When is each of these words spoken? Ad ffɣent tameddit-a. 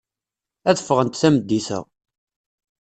Ad 0.69 0.77
ffɣent 0.81 1.19
tameddit-a. 1.21 1.79